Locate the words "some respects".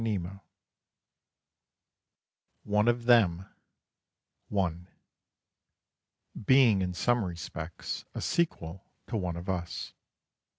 6.95-8.05